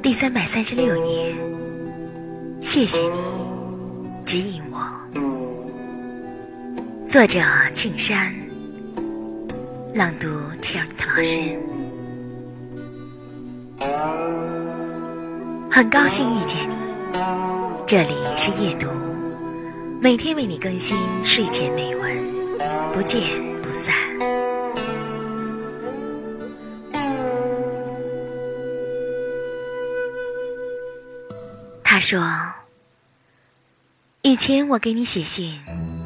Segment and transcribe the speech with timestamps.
[0.00, 1.34] 第三百三十六页，
[2.60, 3.18] 谢谢你
[4.24, 4.78] 指引我。
[7.08, 7.40] 作者：
[7.74, 8.32] 庆山，
[9.94, 10.28] 朗读
[10.62, 11.58] ：Chart 老师。
[15.68, 16.74] 很高兴遇见你，
[17.84, 18.86] 这里是夜读，
[20.00, 22.16] 每天为你更新睡前美文，
[22.92, 23.20] 不见
[23.60, 23.94] 不散。
[31.90, 32.20] 他说
[34.20, 35.58] ：“以前我给你写信，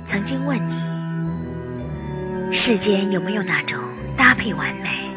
[0.07, 3.77] 曾经问你，世间有没有那种
[4.17, 5.11] 搭配完美、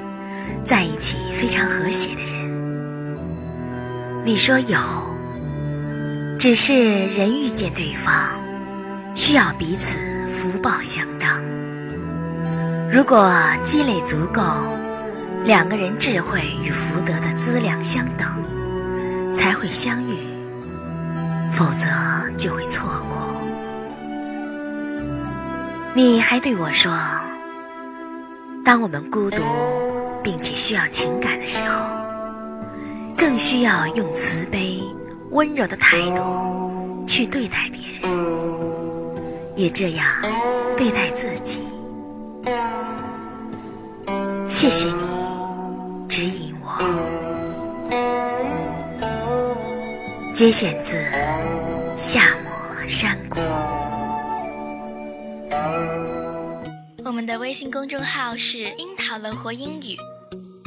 [0.66, 3.16] 在一起非常和谐的人？
[4.26, 4.80] 你说有，
[6.40, 6.74] 只是
[7.10, 8.12] 人遇见对方，
[9.14, 11.44] 需要彼此福报相当。
[12.90, 13.32] 如果
[13.64, 14.42] 积累足够，
[15.44, 18.28] 两个人智慧与福德的资粮相等，
[19.32, 20.26] 才会相遇。”
[21.56, 21.88] 否则
[22.38, 23.16] 就会错过。
[25.94, 26.92] 你还对我说
[28.66, 29.42] ：“当我们孤独
[30.22, 31.86] 并且需要情感的时候，
[33.18, 34.84] 更需要用慈悲、
[35.32, 38.12] 温柔的态度去对待别人，
[39.56, 40.06] 也这样
[40.76, 41.66] 对待自己。”
[44.46, 47.25] 谢谢你指引我。
[50.36, 50.98] 皆选自
[51.98, 53.40] 《夏末山谷》。
[57.06, 59.96] 我们的微信公众号是“樱桃乐活英语”，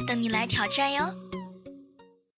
[0.09, 1.13] 等你来挑战哟。